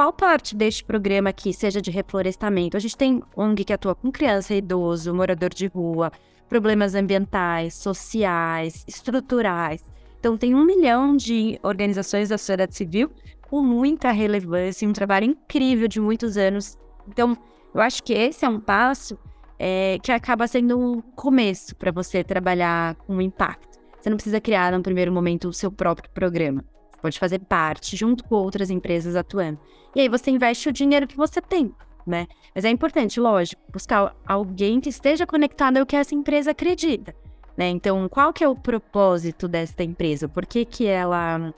[0.00, 2.74] qual parte deste programa aqui seja de reflorestamento?
[2.74, 6.10] A gente tem ONG que atua com criança, idoso, morador de rua,
[6.48, 9.84] problemas ambientais, sociais, estruturais.
[10.18, 13.10] Então, tem um milhão de organizações da sociedade civil
[13.42, 16.78] com muita relevância e um trabalho incrível de muitos anos.
[17.06, 17.36] Então,
[17.74, 19.18] eu acho que esse é um passo
[19.58, 23.78] é, que acaba sendo um começo para você trabalhar com impacto.
[24.00, 26.64] Você não precisa criar, no primeiro momento, o seu próprio programa
[27.00, 29.58] pode fazer parte junto com outras empresas atuando.
[29.94, 31.74] E aí você investe o dinheiro que você tem,
[32.06, 32.26] né?
[32.54, 37.14] Mas é importante, lógico, buscar alguém que esteja conectado ao que essa empresa acredita,
[37.56, 37.68] né?
[37.68, 40.28] Então, qual que é o propósito desta empresa?
[40.28, 41.52] Por que que ela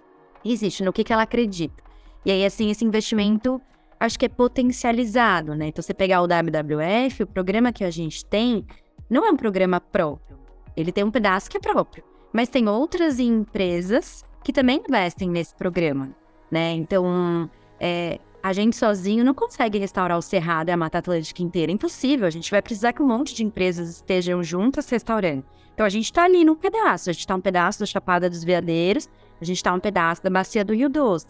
[0.45, 0.83] existe?
[0.83, 1.83] No que que ela acredita?
[2.25, 3.61] E aí, assim, esse investimento
[3.99, 5.69] acho que é potencializado, né?
[5.69, 8.67] Então, você pegar o WWF, o programa que a gente tem,
[9.09, 10.39] não é um programa próprio.
[10.77, 12.03] Ele tem um pedaço que é próprio.
[12.33, 16.11] Mas tem outras empresas que também investem nesse programa,
[16.51, 16.73] né?
[16.73, 17.51] Então,
[17.81, 21.71] é, a gente sozinho não consegue restaurar o Cerrado e a Mata Atlântica inteira.
[21.71, 22.27] É impossível.
[22.27, 25.45] A gente vai precisar que um monte de empresas estejam juntas restaurando.
[25.73, 27.09] Então, a gente está ali num pedaço.
[27.09, 29.09] A gente está um pedaço da Chapada dos Veadeiros,
[29.41, 31.27] a gente está um pedaço da Bacia do Rio Doce.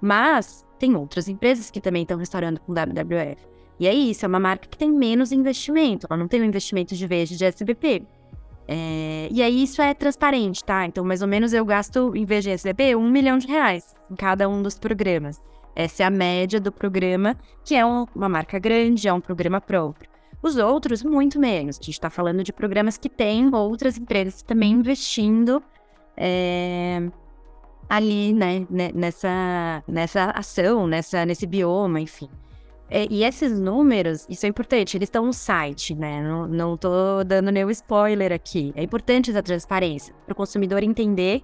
[0.00, 3.54] Mas tem outras empresas que também estão restaurando com WWF.
[3.78, 6.06] E é isso, é uma marca que tem menos investimento.
[6.08, 8.06] Ela não tem o um investimento de vez de SBP.
[8.66, 10.86] É, e aí isso é transparente, tá?
[10.86, 14.14] Então, mais ou menos eu gasto, em vez de receber, um milhão de reais em
[14.14, 15.40] cada um dos programas.
[15.76, 19.60] Essa é a média do programa, que é um, uma marca grande, é um programa
[19.60, 20.08] próprio.
[20.42, 21.78] Os outros, muito menos.
[21.78, 25.62] A gente está falando de programas que têm outras empresas também investindo
[26.16, 27.02] é,
[27.88, 32.28] ali, né, nessa, nessa ação, nessa, nesse bioma, enfim.
[32.96, 36.22] É, e esses números, isso é importante, eles estão no site, né?
[36.22, 38.72] Não, não tô dando nenhum spoiler aqui.
[38.76, 41.42] É importante essa transparência para o consumidor entender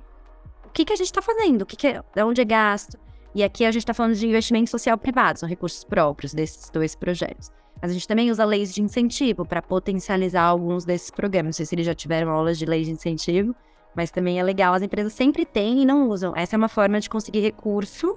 [0.65, 2.97] o que, que a gente está fazendo, o que, que é, de onde é gasto.
[3.35, 6.95] E aqui a gente está falando de investimento social privado, são recursos próprios desses dois
[6.95, 7.51] projetos.
[7.83, 11.47] Mas a gente também usa leis de incentivo para potencializar alguns desses programas.
[11.47, 13.57] Não sei se eles já tiveram aulas de leis de incentivo,
[13.97, 14.73] mas também é legal.
[14.73, 16.33] As empresas sempre têm e não usam.
[16.37, 18.17] Essa é uma forma de conseguir recurso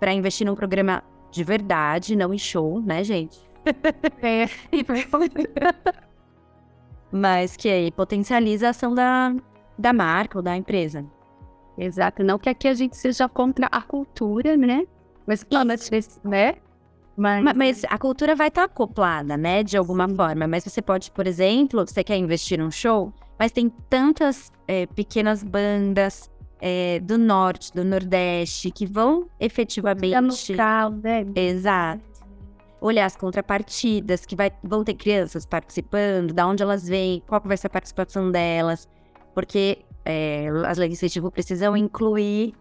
[0.00, 3.38] para investir num programa de verdade, não em show, né, gente?
[4.22, 4.48] É.
[7.10, 9.34] mas que aí potencializa a ação da,
[9.76, 11.04] da marca ou da empresa.
[11.76, 12.24] Exato.
[12.24, 14.86] Não que aqui a gente seja contra a cultura, né?
[15.26, 15.46] Mas,
[16.24, 16.54] né?
[17.16, 17.54] Mas...
[17.54, 20.46] mas, a cultura vai estar tá acoplada, né, de alguma forma.
[20.46, 25.42] Mas você pode, por exemplo, você quer investir num show, mas tem tantas é, pequenas
[25.42, 30.52] bandas é, do norte, do nordeste, que vão efetivamente.
[30.52, 31.26] Local, né?
[31.34, 32.02] Exato.
[32.80, 37.56] Olhar as contrapartidas, que vai, vão ter crianças participando, da onde elas vêm, qual vai
[37.56, 38.88] ser a participação delas.
[39.34, 42.54] Porque é, as incentivo precisam incluir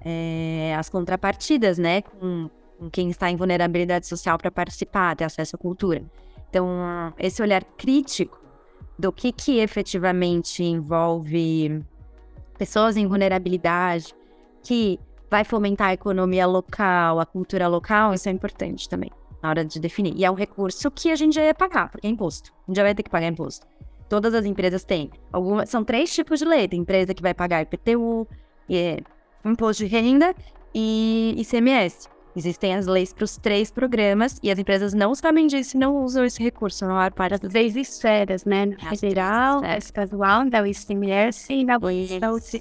[0.00, 2.02] é, as contrapartidas, né?
[2.02, 6.02] Com, com quem está em vulnerabilidade social para participar, ter acesso à cultura.
[6.48, 6.66] Então,
[7.18, 8.40] esse olhar crítico
[8.98, 11.84] do que, que efetivamente envolve
[12.58, 14.14] pessoas em vulnerabilidade,
[14.62, 14.98] que
[15.30, 19.10] vai fomentar a economia local, a cultura local, isso é importante também
[19.42, 20.14] na hora de definir.
[20.16, 22.52] E é um recurso que a gente já ia pagar, porque é imposto.
[22.64, 23.66] A gente já vai ter que pagar imposto.
[24.08, 25.10] Todas as empresas têm.
[25.32, 26.66] Algumas, são três tipos de lei.
[26.66, 28.26] Tem empresa que vai pagar IPTU,
[28.68, 29.00] é,
[29.44, 30.34] imposto de renda
[30.74, 32.08] e ICMS.
[32.38, 36.04] Existem as leis para os três programas e as empresas não sabem disso e não
[36.04, 38.66] usam esse recurso na maior parte das leis esferas, né?
[38.66, 41.80] Na federal, na estadual, da ICMS e na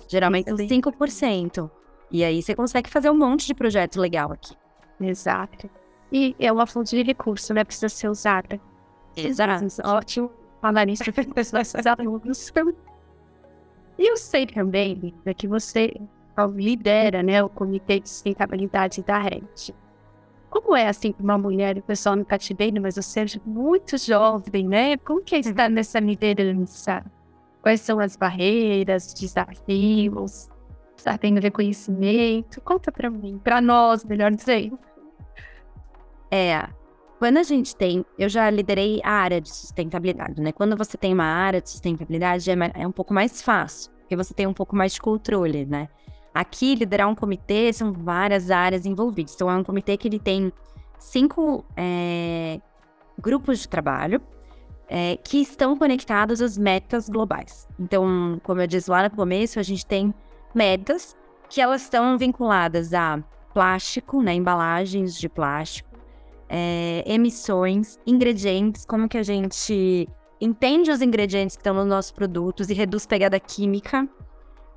[0.09, 1.69] Geralmente 5%.
[2.09, 4.55] E aí você consegue fazer um monte de projeto legal aqui.
[4.99, 5.69] Exato.
[6.11, 7.63] E é uma fonte de recurso, né?
[7.63, 8.59] Precisa ser usada.
[9.15, 9.67] Exato.
[9.85, 12.51] Ótimo falar isso para nossos alunos.
[13.99, 15.93] E eu sei também né, que você
[16.45, 19.73] lidera né, o Comitê de Sustentabilidade da RED.
[20.49, 24.67] Como é assim uma mulher, o pessoal está te vendo, mas você é muito jovem,
[24.67, 24.97] né?
[24.97, 27.03] Como que é estar nessa liderança?
[27.61, 30.49] Quais são as barreiras, desafios?
[30.95, 32.61] Está tendo reconhecimento?
[32.61, 34.79] Conta para mim, para nós, melhor dizendo.
[36.31, 36.67] É,
[37.19, 40.51] quando a gente tem, eu já liderei a área de sustentabilidade, né?
[40.51, 44.33] Quando você tem uma área de sustentabilidade é, é um pouco mais fácil, porque você
[44.33, 45.89] tem um pouco mais de controle, né?
[46.37, 49.33] Aqui, liderar um comitê são várias áreas envolvidas.
[49.33, 50.53] Então, é um comitê que ele tem
[50.99, 52.61] cinco é,
[53.17, 54.21] grupos de trabalho
[54.87, 57.67] é, que estão conectados às metas globais.
[57.79, 60.13] Então, como eu disse lá no começo, a gente tem
[60.53, 61.15] metas
[61.49, 63.19] que elas estão vinculadas a
[63.51, 65.89] plástico, né, embalagens de plástico,
[66.47, 70.07] é, emissões, ingredientes, como que a gente
[70.39, 74.07] entende os ingredientes que estão nos nossos produtos e reduz pegada química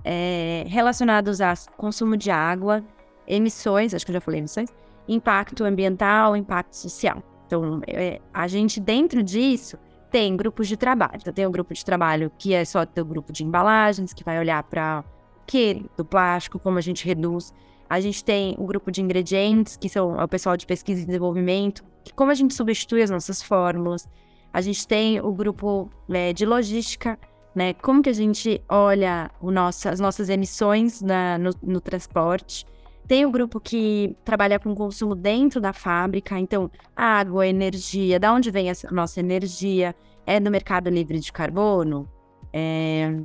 [0.05, 2.83] é, relacionados a consumo de água,
[3.27, 4.71] emissões, acho que eu já falei emissões,
[5.09, 7.23] impacto ambiental, impacto social.
[7.47, 9.77] Então, é, a gente dentro disso
[10.11, 11.17] tem grupos de trabalho.
[11.17, 14.39] Então, tem um grupo de trabalho que é só o grupo de embalagens, que vai
[14.39, 15.05] olhar para
[15.37, 17.53] o que do plástico, como a gente reduz.
[17.89, 21.85] A gente tem o grupo de ingredientes, que são o pessoal de pesquisa e desenvolvimento,
[22.05, 24.09] que como a gente substitui as nossas fórmulas.
[24.53, 27.19] A gente tem o grupo é, de logística,
[27.55, 27.75] né?
[27.75, 32.65] Como que a gente olha o nosso, as nossas emissões na, no, no transporte.
[33.07, 38.51] Tem o grupo que trabalha com consumo dentro da fábrica, então água, energia, da onde
[38.51, 39.95] vem a nossa energia?
[40.25, 42.09] É do mercado livre de carbono?
[42.53, 43.21] É...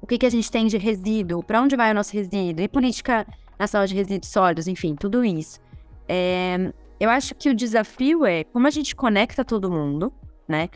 [0.00, 1.42] O que, que a gente tem de resíduo?
[1.42, 2.64] Para onde vai o nosso resíduo?
[2.64, 3.26] E política
[3.58, 5.60] nacional de resíduos sólidos, enfim, tudo isso.
[6.08, 6.72] É...
[6.98, 10.10] Eu acho que o desafio é como a gente conecta todo mundo,
[10.48, 10.70] né?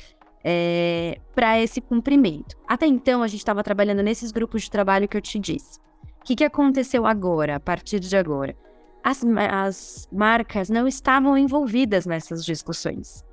[0.45, 2.57] É, para esse cumprimento.
[2.67, 5.79] Até então, a gente estava trabalhando nesses grupos de trabalho que eu te disse.
[6.21, 8.57] O que, que aconteceu agora, a partir de agora?
[9.03, 13.25] As, as marcas não estavam envolvidas nessas discussões.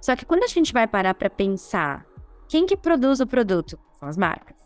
[0.00, 2.04] Só que quando a gente vai parar para pensar
[2.48, 3.78] quem que produz o produto?
[3.98, 4.56] São as marcas.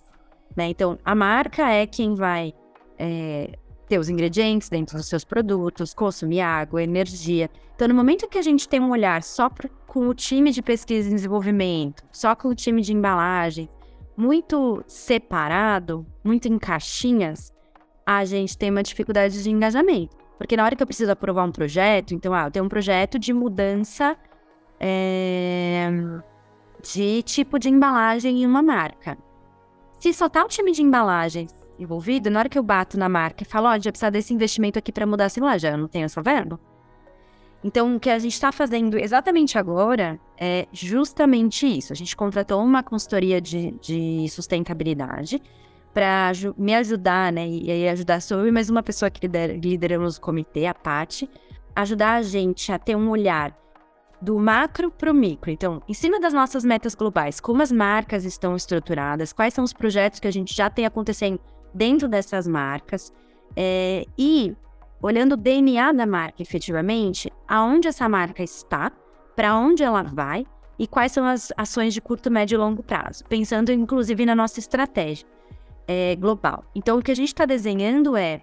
[0.57, 0.71] Né?
[0.71, 2.55] Então, a marca é quem vai
[2.99, 7.51] é, ter os ingredientes dentro dos seus produtos, consumir água, energia.
[7.77, 10.63] Então, no momento que a gente tem um olhar só pra, com o time de
[10.63, 13.69] pesquisa e desenvolvimento, só com o time de embalagem,
[14.17, 17.53] muito separado, muito em caixinhas,
[18.07, 20.17] a gente tem uma dificuldade de engajamento.
[20.39, 23.19] Porque na hora que eu preciso aprovar um projeto, então, ah, eu tenho um projeto
[23.19, 24.17] de mudança
[24.81, 25.91] é,
[26.83, 29.19] de tipo de embalagem em uma marca.
[30.01, 33.43] Se só tá o time de embalagens envolvido, na hora que eu bato na marca
[33.43, 35.89] e falo, ó, oh, já precisa desse investimento aqui para mudar essa loja, eu não
[35.89, 36.59] tenho essa verba.
[37.65, 41.93] Então, o que a gente está fazendo exatamente agora é justamente isso.
[41.93, 45.43] A gente contratou uma consultoria de, de sustentabilidade
[45.93, 47.49] para me ajudar, né?
[47.49, 50.75] E aí ajudar sou eu e mais uma pessoa que lider, lideramos o comitê, a
[50.75, 51.29] Paty,
[51.75, 53.57] ajudar a gente a ter um olhar
[54.21, 55.51] do macro para o micro.
[55.51, 59.73] Então, em cima das nossas metas globais, como as marcas estão estruturadas, quais são os
[59.73, 61.41] projetos que a gente já tem acontecendo
[61.75, 63.13] dentro dessas marcas,
[63.55, 64.55] é, e
[65.01, 68.91] olhando o DNA da marca efetivamente, aonde essa marca está,
[69.35, 70.47] para onde ela vai
[70.79, 74.59] e quais são as ações de curto, médio e longo prazo, pensando inclusive na nossa
[74.59, 75.27] estratégia
[75.87, 76.65] é, global.
[76.75, 78.43] Então, o que a gente está desenhando é,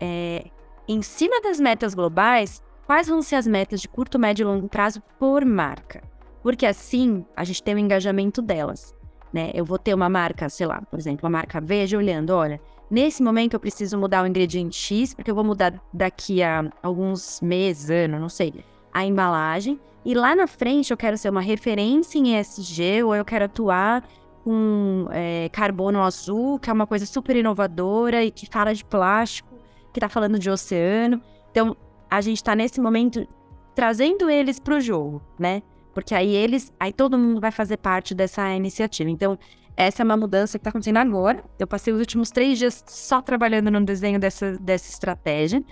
[0.00, 0.46] é,
[0.88, 4.68] em cima das metas globais, quais vão ser as metas de curto, médio e longo
[4.68, 6.02] prazo por marca.
[6.42, 8.94] Porque assim, a gente tem o engajamento delas.
[9.32, 9.50] Né?
[9.54, 12.60] Eu vou ter uma marca, sei lá, por exemplo, a marca Veja olhando, olha,
[12.92, 17.40] nesse momento eu preciso mudar o ingrediente X, porque eu vou mudar daqui a alguns
[17.40, 18.52] meses, ano, não sei,
[18.92, 19.80] a embalagem.
[20.04, 24.06] E lá na frente eu quero ser uma referência em ESG, ou eu quero atuar
[24.44, 29.48] com é, carbono azul, que é uma coisa super inovadora e que fala de plástico,
[29.90, 31.22] que está falando de oceano.
[31.50, 31.74] Então,
[32.10, 33.26] a gente está nesse momento
[33.74, 35.62] trazendo eles para o jogo, né?
[35.94, 39.08] Porque aí eles, aí todo mundo vai fazer parte dessa iniciativa.
[39.08, 39.38] Então,
[39.76, 41.42] essa é uma mudança que está acontecendo agora.
[41.58, 45.62] Eu passei os últimos três dias só trabalhando no desenho dessa, dessa estratégia,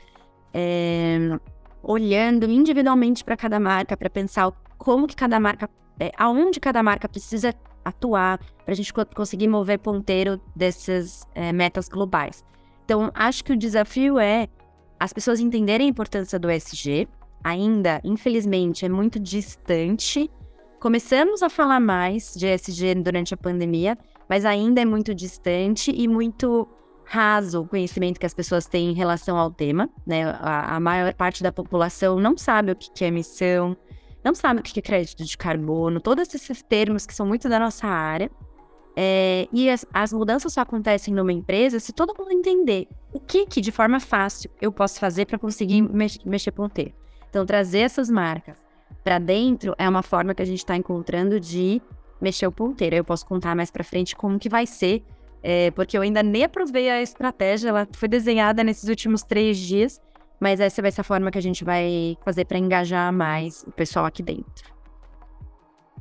[0.55, 1.39] é,
[1.83, 7.09] olhando individualmente para cada marca, para pensar como que cada marca, é, aonde cada marca
[7.09, 12.45] precisa atuar para a gente conseguir mover ponteiro dessas é, metas globais.
[12.85, 14.49] Então, acho que o desafio é
[14.99, 17.09] as pessoas entenderem a importância do ESG.
[17.43, 20.31] Ainda, infelizmente, é muito distante.
[20.81, 26.09] Começamos a falar mais de ESG durante a pandemia, mas ainda é muito distante e
[26.09, 26.67] muito
[27.05, 29.91] raso o conhecimento que as pessoas têm em relação ao tema.
[30.07, 30.25] Né?
[30.25, 33.77] A, a maior parte da população não sabe o que é emissão,
[34.25, 37.59] não sabe o que é crédito de carbono, todos esses termos que são muito da
[37.59, 38.31] nossa área.
[38.97, 43.45] É, e as, as, mudanças só acontecem numa empresa se todo mundo entender o que,
[43.45, 46.95] que de forma fácil eu posso fazer para conseguir mex mexer ponteiro.
[47.29, 48.70] Então, trazer essas marcas
[49.03, 51.81] para dentro é uma forma que a gente está encontrando de
[52.21, 52.97] mexer o ponteiro.
[52.97, 55.03] Eu posso contar mais para frente como que vai ser,
[55.43, 60.01] é, porque eu ainda nem aprovei a estratégia, ela foi desenhada nesses últimos três dias
[60.41, 63.71] mas essa vai ser a forma que a gente vai fazer para engajar mais o
[63.71, 64.75] pessoal aqui dentro.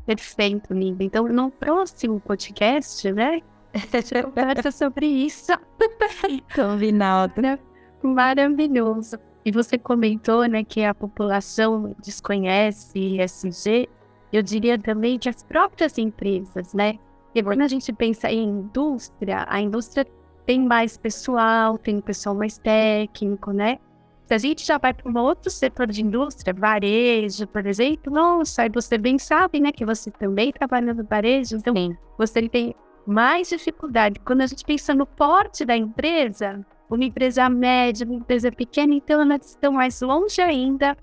[0.06, 1.04] Perfeito, Linda.
[1.04, 3.41] Então, no próximo podcast, né?
[3.76, 5.52] A gente conversa sobre isso.
[6.56, 7.60] Combinado.
[8.02, 9.20] Maravilhoso.
[9.45, 13.89] E você comentou, né, que a população desconhece ESG.
[14.31, 16.99] Eu diria também que as próprias empresas, né?
[17.33, 20.05] E quando a gente pensa em indústria, a indústria
[20.45, 23.79] tem mais pessoal, tem um pessoal mais técnico, né?
[24.25, 28.61] Se a gente já vai para um outro setor de indústria, varejo, por exemplo, nossa,
[28.61, 31.97] aí você bem sabe, né, que você também trabalha no varejo, então Sim.
[32.15, 32.75] você tem
[33.07, 34.19] mais dificuldade.
[34.19, 39.21] Quando a gente pensa no porte da empresa, uma empresa média, uma empresa pequena, então
[39.21, 40.97] elas estão mais longe ainda.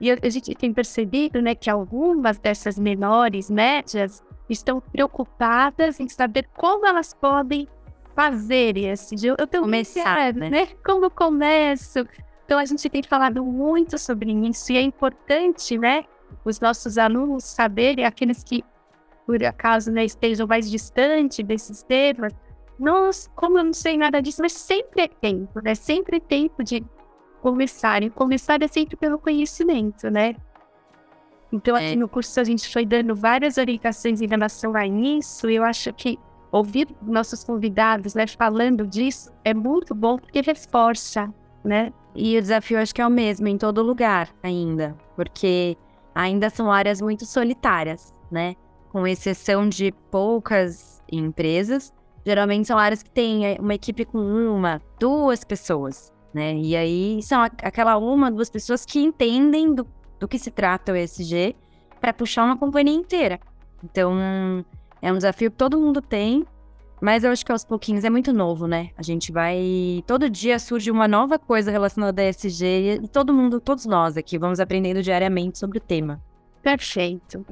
[0.00, 6.48] E a gente tem percebido, né, que algumas dessas menores, médias, estão preocupadas em saber
[6.56, 7.68] como elas podem
[8.14, 9.14] fazer esse.
[9.24, 10.50] Eu, eu tenho começar, né?
[10.50, 10.66] né?
[10.84, 12.06] Como começo?
[12.44, 16.04] Então a gente tem falado muito sobre isso e é importante, né,
[16.44, 18.64] os nossos alunos saberem, aqueles que
[19.26, 22.32] por acaso né, estejam mais distantes desses temas,
[22.80, 25.74] nós, como eu não sei nada disso, mas sempre é tempo, né?
[25.74, 26.84] Sempre é tempo de
[27.42, 28.02] começar.
[28.02, 30.34] E começar é sempre pelo conhecimento, né?
[31.52, 31.96] Então, aqui é.
[31.96, 35.50] no curso a gente foi dando várias orientações em relação a isso.
[35.50, 36.18] E eu acho que
[36.50, 41.32] ouvir nossos convidados, né, falando disso é muito bom porque reforça,
[41.64, 41.92] né?
[42.14, 45.76] E o desafio acho que é o mesmo em todo lugar ainda, porque
[46.14, 48.56] ainda são áreas muito solitárias, né?
[48.90, 51.92] Com exceção de poucas empresas,
[52.30, 56.54] geralmente são áreas que têm eh, uma equipe com uma, duas pessoas, né?
[56.56, 59.86] E aí são aquela uma, duas pessoas que entendem do,
[60.18, 61.56] do que se trata o ESG
[62.00, 63.40] para puxar uma companhia inteira.
[63.82, 64.14] Então,
[65.02, 66.46] é um desafio que todo mundo tem
[67.00, 68.90] mas eu acho que aos pouquinhos é muito novo, né?
[68.96, 70.04] A gente vai.
[70.06, 74.36] Todo dia surge uma nova coisa relacionada a ESG e todo mundo, todos nós aqui,
[74.36, 76.20] vamos aprendendo diariamente sobre o tema.
[76.62, 77.44] Perfeito.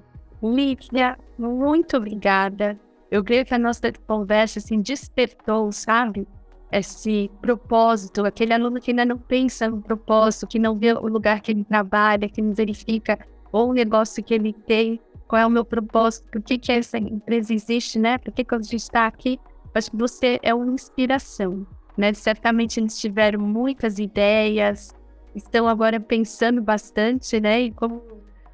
[0.42, 2.78] Lívia, muito obrigada.
[3.10, 6.26] Eu creio que a nossa conversa assim, despertou, sabe?
[6.70, 11.40] Esse propósito, aquele aluno que ainda não pensa no propósito, que não vê o lugar
[11.40, 13.18] que ele trabalha, que não verifica
[13.50, 16.96] ou o negócio que ele tem qual é o meu propósito, por que, que essa
[16.96, 18.16] empresa existe, né?
[18.16, 19.38] Por que, que a gente está aqui?
[19.74, 22.14] Acho que você é uma inspiração, né?
[22.14, 24.94] Certamente eles tiveram muitas ideias,
[25.34, 27.60] estão agora pensando bastante, né?
[27.60, 28.02] E como,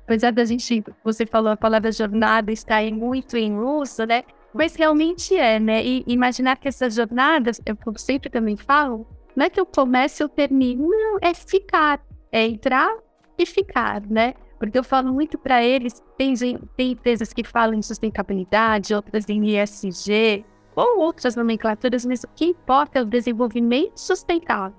[0.02, 4.24] apesar da gente, você falou a palavra jornada está aí muito em uso, né?
[4.54, 5.84] Mas realmente é, né?
[5.84, 10.28] E imaginar que essas jornadas, eu sempre também falo, não é que eu comece eu
[10.28, 12.00] termino, não, é ficar,
[12.30, 12.96] é entrar
[13.36, 14.34] e ficar, né?
[14.58, 16.34] Porque eu falo muito para eles, tem,
[16.76, 20.44] tem empresas que falam em sustentabilidade, outras em ESG,
[20.76, 24.78] ou outras nomenclaturas, mas o que importa é o desenvolvimento sustentável,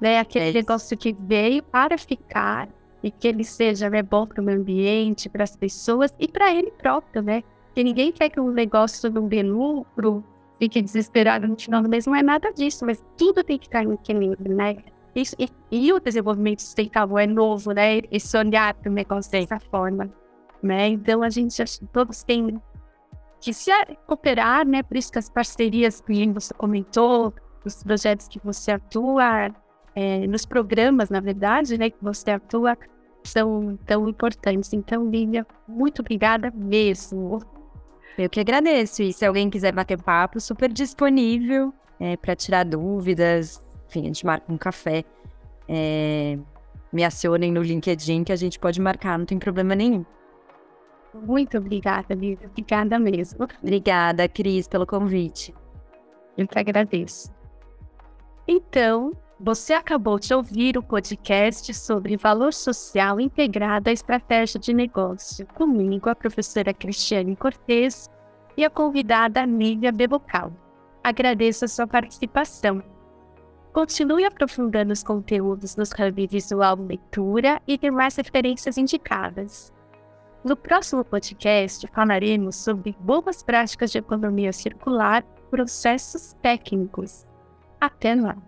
[0.00, 0.20] né?
[0.20, 2.68] Aquele é negócio que veio para ficar
[3.02, 6.54] e que ele seja né, bom para o meio ambiente, para as pessoas e para
[6.54, 7.42] ele próprio, né?
[7.78, 10.24] Porque ninguém quer que um negócio não dê lucro,
[10.58, 13.84] fique desesperado no final do mês, não é nada disso, mas tudo tem que estar
[13.84, 14.78] em equilíbrio, né?
[15.14, 18.00] Isso, e, e, o desenvolvimento sustentável é novo, né?
[18.10, 20.12] Esse olhar para o negócio dessa forma,
[20.60, 20.88] né?
[20.88, 21.62] Então, a gente,
[21.92, 22.60] todos têm
[23.40, 23.70] que se
[24.08, 24.82] cooperar, né?
[24.82, 27.32] Por isso que as parcerias que você comentou,
[27.64, 29.54] os projetos que você atua,
[29.94, 31.90] é, nos programas, na verdade, né?
[31.90, 32.76] Que você atua,
[33.22, 34.72] são tão importantes.
[34.72, 37.38] Então, Lívia, muito obrigada mesmo.
[38.18, 39.02] Eu que agradeço.
[39.02, 44.26] E se alguém quiser bater papo, super disponível é, para tirar dúvidas, enfim, a gente
[44.26, 45.04] marca um café.
[45.68, 46.38] É,
[46.92, 50.04] me acionem no LinkedIn que a gente pode marcar, não tem problema nenhum.
[51.14, 52.48] Muito obrigada, Lívia.
[52.48, 53.46] Obrigada mesmo.
[53.62, 55.54] Obrigada, Cris, pelo convite.
[56.36, 57.32] Eu que agradeço.
[58.46, 65.46] Então, você acabou de ouvir o podcast sobre valor social integrado à estratégia de negócio,
[65.54, 68.10] comigo, a professora Cristiane Cortes
[68.56, 70.52] e a convidada Lívia Bebocal.
[71.04, 72.82] Agradeço a sua participação.
[73.72, 79.72] Continue aprofundando os conteúdos nos hub visual leitura e demais referências indicadas.
[80.42, 87.24] No próximo podcast falaremos sobre boas práticas de economia circular, processos técnicos.
[87.80, 88.47] Até lá!